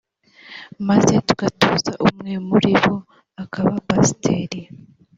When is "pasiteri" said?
3.87-4.61